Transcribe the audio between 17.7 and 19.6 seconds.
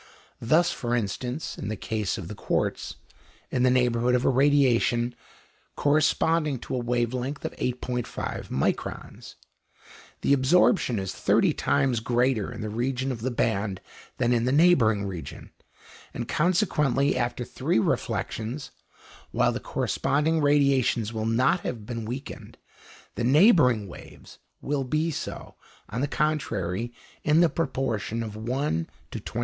reflexions, while the